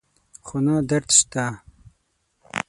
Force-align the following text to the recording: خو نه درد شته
خو 0.45 0.57
نه 0.65 0.75
درد 0.89 1.09
شته 1.17 1.45